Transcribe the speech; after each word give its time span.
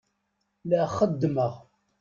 La 0.69 0.81
xeddemeɣ. 0.95 1.53